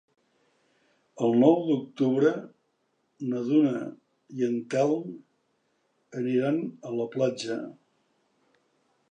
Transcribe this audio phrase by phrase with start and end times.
[1.25, 2.31] El nou d'octubre
[3.33, 3.75] na Duna
[4.39, 5.13] i en Telm
[6.23, 7.61] aniran a la platja.